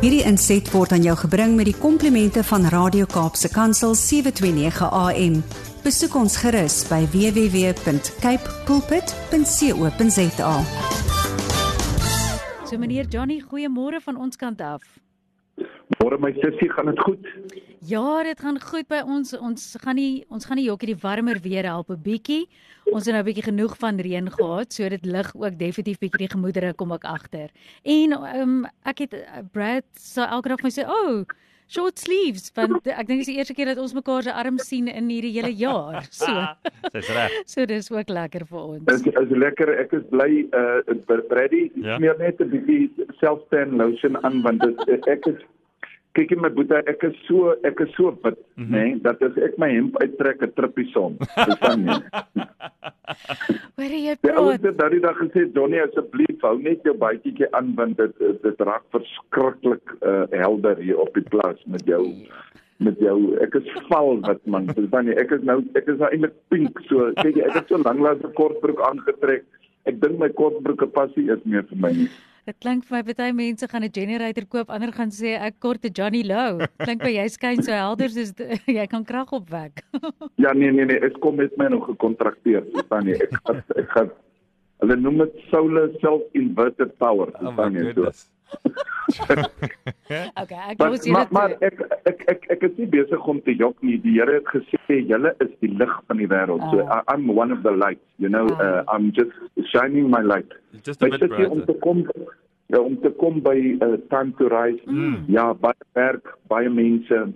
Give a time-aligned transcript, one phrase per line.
[0.00, 5.34] Hierdie inset word aan jou gebring met die komplimente van Radio Kaapse Kansel 729 AM.
[5.84, 10.54] Besoek ons gerus by www.cape pulpit.co.za.
[12.64, 14.88] So meneer Johnny, goeiemôre van ons kant af.
[16.00, 17.26] Môre my sussie, gaan dit goed?
[17.88, 19.32] Ja, dit gaan goed by ons.
[19.38, 22.46] Ons gaan nie ons gaan nie jokkie die warmer weer help 'n bietjie.
[22.92, 26.26] Ons het nou 'n bietjie genoeg van reën gehad, so dit lig ook definitief bietjie
[26.26, 27.50] die gemoedere kom ek agter.
[27.84, 31.24] En ehm um, ek het uh, Brad so elke dag my sê, "O, oh,
[31.68, 34.88] short sleeves," want ek dink dis die eerste keer dat ons mekaar se arms sien
[34.88, 36.06] in hierdie hele jaar.
[36.10, 36.26] So.
[36.92, 37.30] Dis reg.
[37.52, 38.92] So dis ook lekker vir ons.
[38.92, 39.68] Is is lekker.
[39.78, 41.96] Ek is bly uh Brady Ja.
[41.96, 45.40] smeer net 'n bietjie self-tan lotion aan want dit ek is
[46.12, 48.74] kyk my boetie, ek is so ek is so wit, mm -hmm.
[48.74, 51.16] nê, nee, dat as ek my hemp uittrek 'n trippie som.
[51.18, 51.98] Verstaan jy?
[53.76, 54.62] Hoor jy praat?
[54.62, 58.84] het daardie dag gesê Johnny asseblief hou net jou baadjie aan want dit dit raak
[58.94, 62.04] verskriklik uh, helder hier op die plaas met jou
[62.84, 66.10] met jou ek is val wat man verstaan jy ek is nou ek is nou
[66.10, 69.44] eintlik pink so kyk jy ek het so lanklaas 'n kortbroek aangetrek
[69.90, 72.10] ek dink my kortbroeke pas nie eens meer vir my nie
[72.48, 75.84] Dit klink vir my baie mense gaan 'n generator koop, ander gaan sê ek kort
[75.84, 76.64] 'n Johnny Lou.
[76.80, 78.32] Klink by jy skyn so helder soos
[78.78, 79.84] jy kan krag opwek.
[80.44, 83.88] ja nee nee nee ek kom met my nog gekontrakteer verstaan jy ek gaan ek
[83.94, 84.10] gaan
[84.80, 88.28] hulle noem dit solar self inverted power Oh verstaan jy so goodness.
[90.42, 91.32] Okay, ek Maar los hier maar, dit.
[91.32, 93.98] maar ek ek ek ek is nie besig om te jok nie.
[94.04, 96.64] Die Here het gesê julle is die lig van die wêreld.
[96.70, 97.00] So Ah.
[97.00, 98.46] I, I'm one of the lights, you know.
[98.58, 98.62] Ah.
[98.64, 99.32] Uh, I'm just
[99.72, 100.50] shining my light.
[100.82, 101.80] Just a bit sussie, om te brighter.
[101.80, 102.04] kom
[102.70, 104.82] ja, om te kom by uh, time to rise.
[104.86, 105.24] Mm.
[105.28, 107.30] Ja, baie werk, baie mense.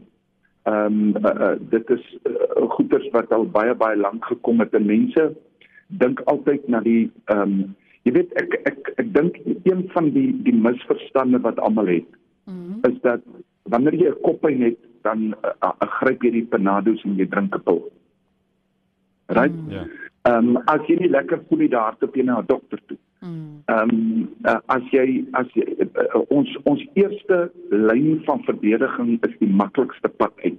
[0.65, 4.73] Ehm um, uh, uh, dit is uh, goeders wat al baie baie lank gekom het
[4.75, 5.27] en mense
[6.01, 10.33] dink altyd na die ehm um, jy weet ek ek ek dink een van die
[10.45, 12.11] die misverstande wat almal het
[12.47, 12.79] Mhm.
[12.89, 13.21] is dat
[13.63, 17.55] wanneer jy 'n koppyn het dan uh, uh, gryp jy die panados en jy drink
[17.57, 17.93] 'n pil.
[19.27, 19.55] Right?
[19.69, 19.87] Ja.
[20.23, 22.97] Ehm um, as jy nie lekker voel nie, daar toe jy na 'n dokter toe.
[23.21, 23.63] Mm.
[23.65, 29.39] Ehm um, uh, as jy as jy, uh, ons ons eerste lyn van verdediging is
[29.39, 30.59] die maklikste pad uit.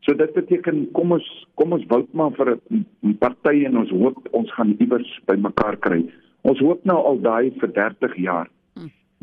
[0.00, 4.28] So dit beteken kom ons kom ons vout maar vir 'n party en ons hoop
[4.32, 6.04] ons gaan iewers by mekaar kry.
[6.44, 8.50] Ons hoop nou al daai vir 30 jaar.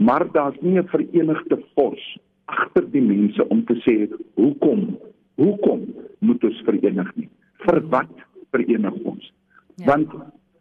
[0.01, 4.97] Maar daar's nie 'n verenigde fors agter die mense om te sê hoekom
[5.35, 5.81] hoekom
[6.19, 7.29] moet ons verenig nie?
[7.65, 8.13] Vir wat
[8.51, 9.33] verenig ons?
[9.75, 9.85] Ja.
[9.85, 10.09] Want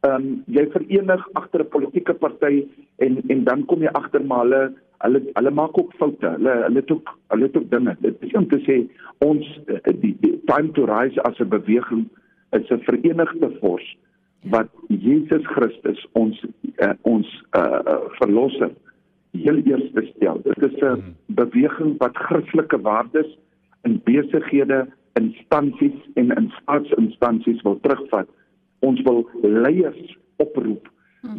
[0.00, 2.66] ehm um, jy verenig agter 'n politieke party
[2.98, 6.28] en en dan kom jy agter maar hulle hulle hulle maak ook foute.
[6.28, 7.96] Hulle hulle het ook hulle het ook dinge.
[8.00, 8.76] Dit is om te sê
[9.18, 12.08] ons eh, die, die time to rise as 'n beweging
[12.52, 13.96] is 'n verenigde fors
[14.42, 16.44] wat Jesus Christus ons
[16.80, 17.80] uh, ons uh,
[18.18, 18.70] verlosser
[19.36, 20.40] heel eerste stel.
[20.42, 23.38] Dit is 'n beweging wat Christelike waardes
[23.82, 28.28] in besighede, instansies en in staatsinstansies wil terugvat.
[28.78, 30.88] Ons wil leiers oproep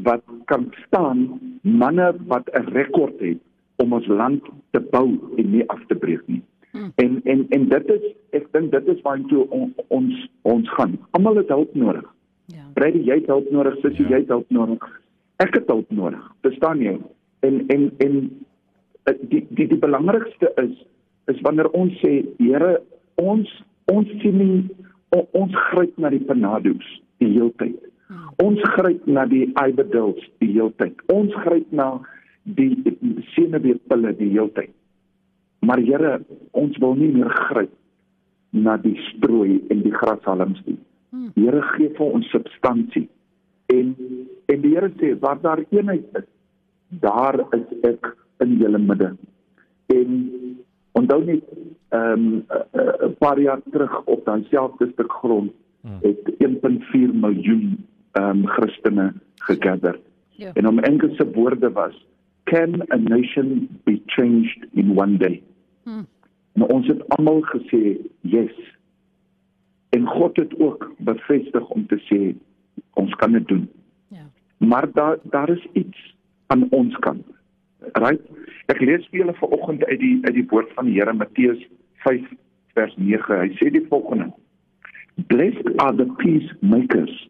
[0.03, 3.39] wat kan staan, manne wat 'n rekord het
[3.75, 6.41] om ons land te bou en nie af te breek nie.
[6.95, 10.99] En en en dit is ek dink dit is waartoe on, ons ons gaan.
[11.11, 12.13] Almal het hulp nodig.
[12.81, 14.15] Brady, jy het hulp nodig, sussie, Ja.
[14.15, 14.85] jy het hulp nodig.
[15.43, 16.21] Ek het hulp nodig.
[16.41, 16.95] Verstaan jy?
[17.45, 18.15] En en en
[19.05, 20.73] eh, die die die belangrikste is
[21.29, 22.81] is wanneer ons sê, Here,
[23.21, 23.49] ons
[23.91, 24.69] ons sien nie
[25.15, 26.85] o- ons gryp na die panados
[27.19, 27.77] die heeltyd.
[28.41, 30.97] Ons gryp na die ibedils die heeltyd.
[31.13, 31.99] Ons gryp na
[32.43, 32.75] die
[33.35, 34.71] senuweepille die heeltyd.
[35.61, 36.21] Maar Here,
[36.57, 37.71] ons wil nie meer gryp
[38.51, 40.77] na die strooi en die grashalms nie.
[41.11, 43.07] Here gee vir ons substansie.
[43.71, 43.95] En
[44.51, 46.27] en die Here sê waar daar eenheid is,
[47.03, 48.13] daar is ek
[48.43, 49.11] in julle midde.
[49.95, 50.13] En
[50.99, 51.43] onthou net
[51.91, 52.45] ehm um,
[53.07, 55.51] 'n paar jaar terug op daai selfde stuk grond
[56.01, 59.99] het 1.4 miljoen ehm um, Christene gegather.
[60.29, 60.51] Ja.
[60.53, 62.05] En om Engelse woorde was
[62.43, 65.43] can a nation be changed in one day?
[65.83, 66.07] Hmm.
[66.53, 68.55] En ons het almal gesê yes.
[69.91, 72.21] En God het ook bevestig om te sê
[72.99, 73.69] ons kan dit doen.
[74.07, 74.25] Ja.
[74.57, 76.15] Maar daar daar is iets
[76.47, 77.25] aan ons kant.
[77.93, 78.21] Right?
[78.71, 81.63] Ek lees vir julle vanoggend uit die uit die woord van die Here Matteus
[82.05, 82.27] 5
[82.77, 83.39] vers 9.
[83.41, 84.31] Hy sê die volgende:
[85.27, 87.27] Blessed are the peacemakers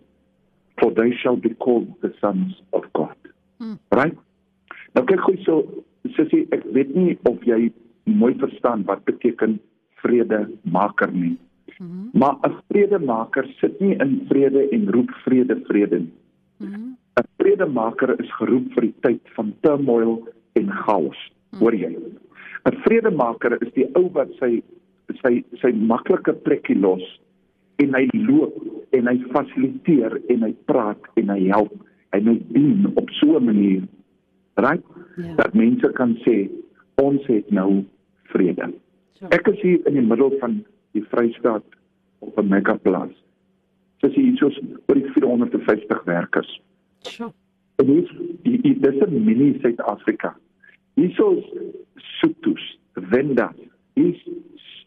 [0.81, 3.17] for they shall be called the sons of God.
[3.57, 3.77] Hmm.
[3.93, 4.17] Right?
[4.97, 5.57] Nou kyk gou so
[6.17, 7.69] sussie, ek weet nie of jy
[8.09, 9.59] mooi verstaan wat beteken
[10.01, 11.37] vredemaker nie.
[11.79, 12.09] Mhm.
[12.13, 16.13] Maar 'n vredemaker sit nie in vrede en roep vrede vrede nie.
[16.57, 16.95] Mhm.
[17.19, 21.19] 'n Vredemaker is geroep vir die tyd van turmoil en chaos.
[21.59, 21.95] Hoor jy?
[22.65, 24.62] 'n Vredemaker is die ou wat sy
[25.21, 27.03] sy sy maklike plekkie los
[27.83, 28.56] en hy loop
[28.95, 31.73] en hy fasiliteer en hy praat en hy help
[32.15, 33.83] en hy dien op so 'n manier
[34.56, 34.83] right
[35.18, 35.35] ja.
[35.35, 36.50] dat mense kan sê
[37.01, 37.83] ons het nou
[38.33, 38.71] vrede.
[39.19, 39.27] So.
[39.31, 41.63] Ek is hier in die middel van die Vrystaat
[42.19, 43.13] op 'n megaplaas.
[43.99, 46.61] Dis hier soos oor die 450 werkers.
[47.01, 47.31] Sjoe.
[47.75, 48.09] En dis
[48.43, 50.35] die dis 'n mini Suid-Afrika.
[50.93, 51.45] Hiersoos
[51.95, 53.53] Soetus, Wenda,
[53.93, 54.27] is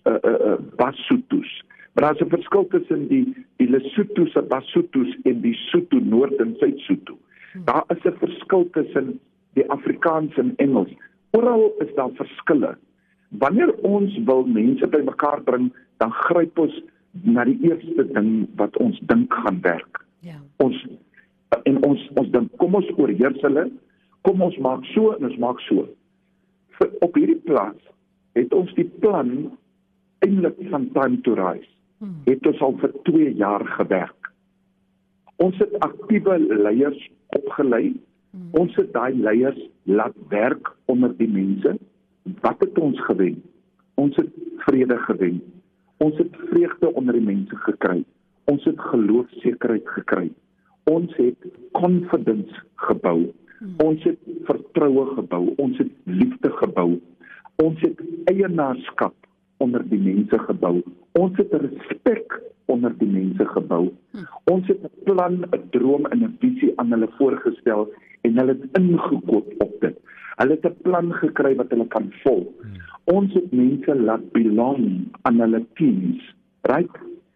[0.05, 1.63] uh, uh, uh, Basutus.
[1.93, 6.55] Maar daar's 'n verskil tussen die die Lesotho se Basutus en die Sotho Noord en
[6.59, 7.19] Suid-Sotho.
[7.53, 7.65] Hmm.
[7.65, 9.21] Daar is 'n verskil tussen
[9.53, 10.93] die Afrikaans en Engels.
[11.31, 12.77] Oral is daar verskille.
[13.39, 15.71] Wanneer ons wil mense bymekaar bring,
[16.03, 16.77] dan gryp ons
[17.23, 20.03] na die eerste ding wat ons dink gaan werk.
[20.27, 20.39] Ja.
[20.63, 20.79] Ons
[21.65, 23.69] en ons ons dink kom ons oorheers hulle,
[24.27, 25.87] kom ons maak so en ons maak so.
[26.79, 27.79] Vir, op hierdie plaas
[28.35, 29.31] het ons die plan
[30.25, 31.71] eintlik van time to rise.
[32.03, 32.17] Hmm.
[32.27, 34.31] Het ons al vir 2 jaar gewerk.
[35.43, 36.99] Ons het aktiewe leiers
[37.39, 37.95] opgelei.
[38.35, 38.51] Hmm.
[38.59, 41.77] Ons het daai leiers laat werk onder die mense.
[42.25, 43.43] Wat het ons gewen?
[43.95, 45.43] Ons het vrede gewen.
[45.97, 48.05] Ons het vreugde onder die mense gekry.
[48.45, 50.31] Ons het geloofsekerheid gekry.
[50.85, 53.33] Ons het confidence gebou.
[53.77, 55.53] Ons het vertroue gebou.
[55.57, 57.01] Ons het liefde gebou.
[57.63, 59.15] Ons het eienaarskap
[59.57, 60.83] onder die mense gebou.
[61.13, 63.93] Ons het respek onder die mense gebou.
[64.51, 68.79] Ons het 'n plan, 'n droom en 'n visie aan hulle voorgestel en hulle het
[68.79, 69.74] ingekoop op dit.
[70.39, 72.49] Hulle het 'n plan gekry wat hulle kan volg.
[72.61, 72.81] Hmm.
[73.05, 76.91] Ons het mense laat belong aan hulle teams, right?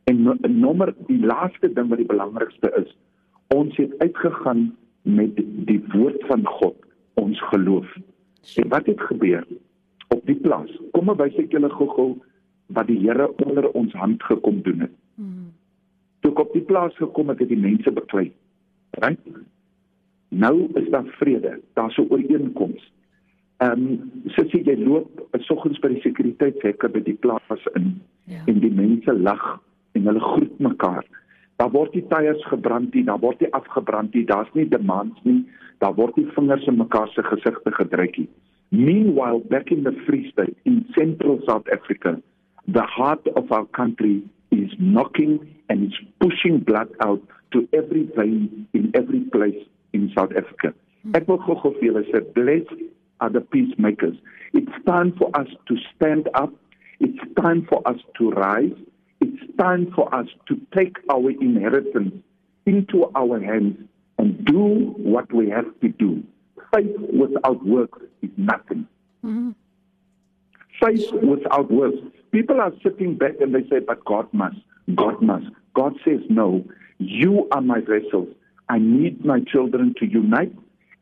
[0.04, 2.96] En nommer die laaste ding wat die belangrikste is,
[3.48, 5.36] ons het uitgegaan met
[5.68, 6.76] die woord van God,
[7.14, 7.96] ons geloof.
[8.56, 9.46] En wat het gebeur
[10.08, 10.70] op die plaas?
[10.92, 12.16] Kom ek wys ek julle gou-gou
[12.66, 14.94] wat die Here onder ons hand gekom doen het.
[15.14, 15.52] Hmm.
[16.20, 18.32] Toe ek op die plaas gekom het, het die mense beklei.
[18.90, 19.20] Right?
[20.28, 22.92] Nou is daar vrede, daar's 'n ooreenkoms.
[23.56, 28.42] Ehm um, soos jy loop, soggens by die sekuriteitshekke by die plaas in ja.
[28.46, 31.06] en die mense lag en hulle groet mekaar.
[31.56, 35.48] Daar word die tyres gebrand, die, daar word nie afgebrand nie, daar's nie demands nie,
[35.78, 38.28] daar word nie vingers in mekaar se gesigte gedruk nie.
[38.68, 42.20] Meanwhile, back in the Free State in central South Africa,
[42.66, 48.68] the heart of our country is knocking and it's pushing blood out to every vein
[48.72, 50.74] in every place in South Africa.
[51.14, 52.66] Ek wil gou gou vir julle sê bless
[53.20, 54.16] are the peacemakers.
[54.52, 56.52] It's time for us to stand up.
[57.00, 58.76] It's time for us to rise.
[59.20, 62.14] It's time for us to take our inheritance
[62.66, 63.76] into our hands
[64.18, 66.22] and do what we have to do.
[66.74, 68.86] Faith without works is nothing.
[69.24, 69.50] Mm-hmm.
[70.80, 71.98] Faith without works.
[72.30, 74.58] People are sitting back and they say, but God must.
[74.94, 75.46] God must.
[75.74, 76.64] God says, no,
[76.98, 78.28] you are my vessels.
[78.70, 80.54] I need my children to unite,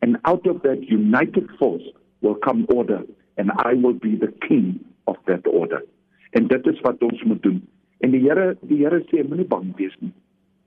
[0.02, 1.82] and out of that united force,
[2.20, 3.02] will come order
[3.36, 5.82] and I will be the king of that order.
[6.30, 7.60] En dit is wat ons moet doen.
[7.98, 10.12] En die Here, die Here sê moenie bang wees nie.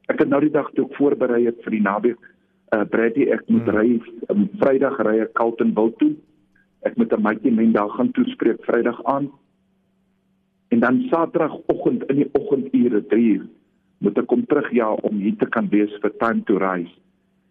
[0.09, 2.29] Ek het nou die dag toe ek voorberei het vir die naweek,
[2.73, 3.77] uh Brady ek moet hmm.
[3.77, 6.13] ry um, Vrydag ry ek Kaltenwil toe.
[6.85, 9.29] Ek moet 'n maatjie men daar gaan toespreek Vrydag aan.
[10.69, 13.41] En dan Saterdagoggend in die oggendure 3
[13.99, 16.93] moet ek kom terug ja om hier te kan wees vir time to rise.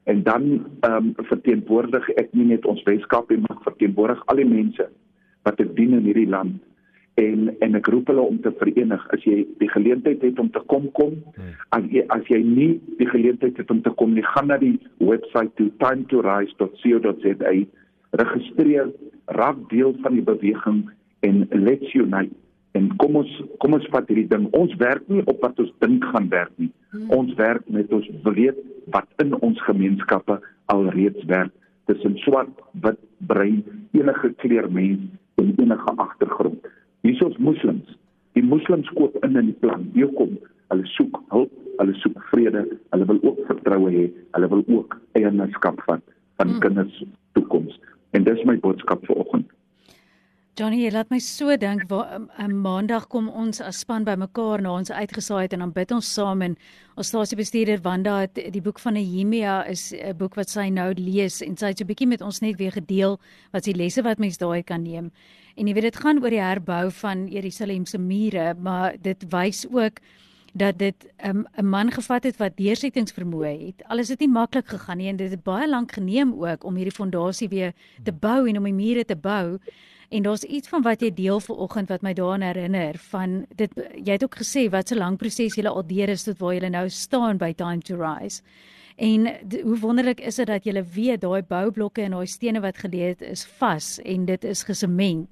[0.08, 0.46] En dan
[0.80, 4.88] ehm um, verteenwoordig ek nie net ons Weskaap nie maar verteenwoordig al die mense
[5.44, 6.56] wat ek dien in hierdie land.
[7.20, 10.64] En en ek roep hulle om te verenig as jy die geleentheid het om te
[10.72, 11.18] kom kom.
[11.36, 11.52] Hmm.
[11.76, 14.78] as jy as jy nie die geleentheid het om te kom nie gaan na die
[14.98, 17.54] webwerf to timetorise.co.za
[18.22, 18.92] registreer
[19.36, 20.86] raak deel van die beweging
[21.28, 23.30] en let's unite en kom ons
[23.62, 26.70] kom ons vat hierdie ding ons werk nie op wat ons dink gaan werk nie
[26.92, 27.10] hmm.
[27.16, 28.58] ons werk met ons weet
[28.92, 30.40] wat in ons gemeenskappe
[30.72, 31.54] alreeds werk
[31.88, 32.52] tussen swart,
[32.84, 33.64] wit, bruin,
[33.96, 35.00] enige kleur mens
[35.34, 36.66] en enige agtergrond.
[37.00, 37.96] Hier is ons moslems.
[38.36, 39.86] Die moslems koop in in die plan.
[39.94, 40.36] Hier kom
[40.68, 44.04] hulle soek hulp, hulle soek vrede, hulle wil ook vertroue hê,
[44.36, 46.04] hulle wil ook eienaarskap van
[46.38, 46.60] van hmm.
[46.62, 47.00] kinders
[47.38, 47.80] toekoms.
[48.14, 49.27] En dis my boodskap vir oggend.
[50.58, 54.90] Johnny, jy laat my so dink, 'n maandag kom ons as span bymekaar na ons
[54.90, 56.56] uitgesaai het en dan bid ons saam en
[56.96, 61.42] ons stasiebestuurder Wanda het die boek van Nehemia is 'n boek wat sy nou lees
[61.42, 63.20] en sy het so 'n bietjie met ons net weer gedeel
[63.52, 65.12] wat sy lesse wat mens daai kan neem.
[65.56, 69.64] En jy weet dit gaan oor die herbou van Jerusalem se mure, maar dit wys
[69.70, 70.00] ook
[70.54, 73.82] dat dit um, 'n man gevat het wat deursettingsvermoë het.
[73.86, 76.96] Alles het nie maklik gegaan nie en dit het baie lank geneem ook om hierdie
[76.96, 77.72] fondasie weer
[78.02, 79.58] te bou en om die mure te bou.
[80.08, 84.14] En daar's iets van wat jy deel vanoggend wat my daaraan herinner van dit jy
[84.16, 86.88] het ook gesê wat so lank proses jy al deur is tot waar jy nou
[86.88, 88.42] staan by Time to Rise.
[88.96, 89.28] En
[89.62, 93.22] hoe wonderlik is dit dat jy weet daai boublokke en daai stene wat gelê het
[93.22, 95.28] is vas en dit is gesement.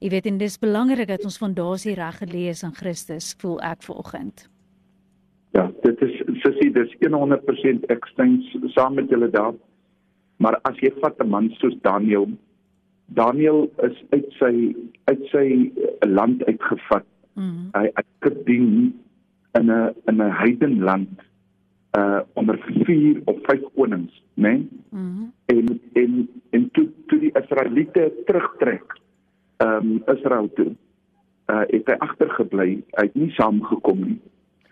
[0.00, 3.82] Jy weet en dis belangrik dat ons fondasie reg gelê is in Christus, voel ek
[3.82, 4.46] vanoggend.
[5.56, 8.38] Ja, dit is sussie, dis 100% ek stem
[8.76, 9.56] saam met julle daar.
[10.40, 12.28] Maar as jy vat 'n man soos Daniel,
[13.14, 14.52] Daniel is uit sy
[15.04, 15.46] uit sy
[16.06, 17.06] land uitgevat.
[17.34, 17.68] Mm -hmm.
[17.72, 19.00] Hy het gedien
[19.58, 21.20] in 'n in 'n heidenland
[21.98, 24.42] uh onder vier of vyf konings, né?
[24.42, 24.68] Nee?
[24.90, 25.32] Mm -hmm.
[25.46, 29.00] En en en toe toe die Israeliete terugtrek
[29.56, 30.72] ehm um, Israel toe.
[31.46, 32.82] Uh het hy agtergebly.
[32.90, 34.20] Hy het nie saamgekom nie.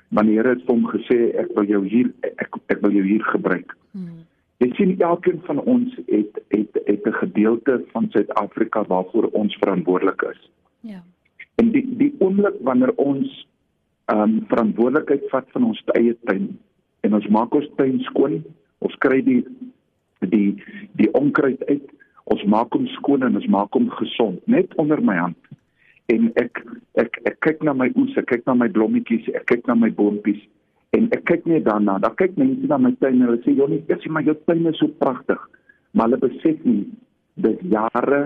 [0.09, 3.25] Maar die Here het hom gesê ek wil jou hier ek ek wil jou hier
[3.25, 3.77] gebruik.
[3.91, 4.25] Hmm.
[4.59, 10.23] Jy sien elkeen van ons het het het 'n gedeelte van Suid-Afrika waarvoor ons verantwoordelik
[10.23, 10.51] is.
[10.81, 11.03] Ja.
[11.55, 13.47] En die die oomblik wanneer ons
[14.05, 16.59] ehm um, verantwoordelikheid vat van ons eie tuin
[17.01, 18.45] en ons maak ons tuin skoon,
[18.79, 19.45] ons kry die
[20.19, 21.87] die die onkruid uit
[22.33, 25.37] ons maak hom skoon en ons maak hom gesond net onder my hand
[26.13, 26.63] en ek
[27.01, 29.91] ek ek kyk na my oes ek kyk na my blommetjies ek kyk na my
[30.01, 30.41] boontjies
[30.97, 33.71] en ek kyk net daarna dan kyk mense na my tuin en hulle sê joh
[33.73, 35.41] net sê maar jou tuin is so pragtig
[35.93, 36.87] maar hulle besef nie
[37.35, 38.23] dis jare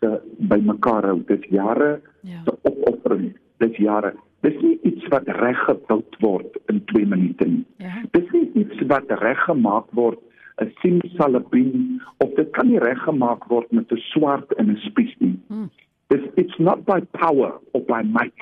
[0.00, 0.10] se
[0.52, 2.42] bymekaar hou dis jare ja.
[2.44, 3.32] se opoffering
[3.64, 4.14] dis jare
[4.46, 8.02] dis nie iets wat reg gebou word in 2 minute nie ja.
[8.16, 10.20] dis nie iets wat reg gemaak word
[10.60, 15.38] 'n simsalabim of dit kan nie reggemaak word met 'n swart en 'n spies nie.
[15.48, 15.68] Hmm.
[16.08, 18.40] It's, it's not by power or by might,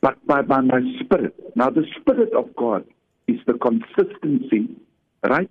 [0.00, 1.34] but by, by my spirit.
[1.54, 2.84] Now the spirit of God
[3.26, 4.68] is the consistency,
[5.22, 5.50] right?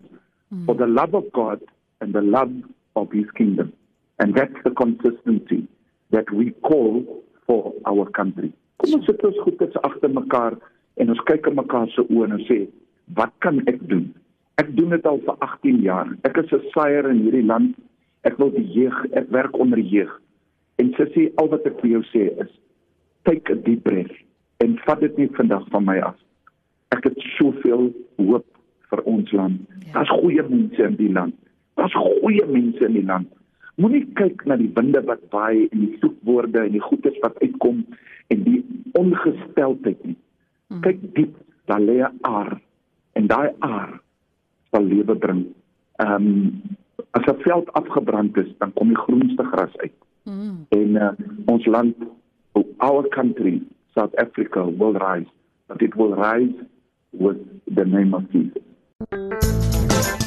[0.50, 0.66] Hmm.
[0.66, 1.62] For the love of God
[2.02, 2.54] and the love
[2.96, 3.74] of his kingdom.
[4.20, 5.68] And that's the consistency
[6.12, 7.06] that we call
[7.46, 8.54] for our country.
[8.78, 10.58] Kom ons sit ons goed agter mekaar
[11.02, 12.60] en ons kyk in mekaar se oë en sê,
[13.18, 14.08] wat kan ek doen?
[14.62, 16.10] Ek doen dit al vir 18 jaar.
[16.26, 17.76] Ek is 'n saier in hierdie land.
[18.24, 20.12] Ek wil die jeug, ek werk onder jeug.
[20.78, 22.52] En sussie, al wat ek vir jou sê is
[23.24, 24.14] take a deep breath
[24.64, 26.16] en vat dit nie vandag van my af.
[26.96, 28.46] Ek het soveel hoop
[28.90, 29.62] vir ons land.
[29.86, 29.94] Ja.
[29.94, 31.36] Daar's goeie mense in die land.
[31.88, 33.28] Daar's goeie mense in die land.
[33.80, 37.86] Moenie kyk na die winde wat waai en die soekwoorde en die goedes wat uitkom
[38.34, 38.60] en die
[39.00, 40.18] ongesteldheid nie.
[40.68, 40.82] Mm.
[40.84, 41.38] Kyk diep,
[41.72, 42.60] daar lê 'n aar
[43.14, 44.02] en daai aar
[44.72, 45.46] sal lewe bring.
[46.04, 46.62] Ehm um,
[47.12, 49.96] as 'n veld afgebrand is, dan kom die groenste gras uit.
[50.24, 50.66] Mm.
[50.70, 51.12] En uh,
[51.46, 51.96] ons land,
[52.80, 53.62] our country,
[53.96, 55.32] South Africa will rise,
[55.68, 56.56] but it will rise
[57.14, 57.40] with
[57.76, 60.27] the name of Jesus.